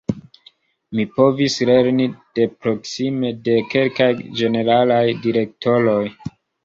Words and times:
Mi 0.99 1.03
povis 1.17 1.57
lerni 1.69 2.07
de 2.39 2.47
proksime 2.63 3.31
de 3.49 3.59
kelkaj 3.75 4.09
ĝeneralaj 4.41 5.05
direktoroj. 5.27 6.01